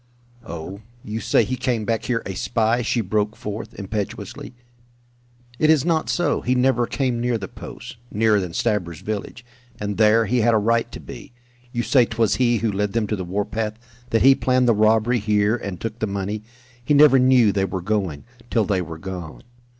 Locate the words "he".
1.43-1.55, 6.41-6.55, 10.25-10.39, 12.37-12.57, 14.23-14.33, 16.83-16.95